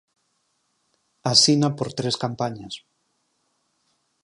Asina 1.31 1.69
por 1.77 1.89
tres 1.97 2.15
campañas. 2.23 2.73